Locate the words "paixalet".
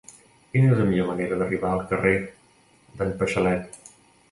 3.23-3.81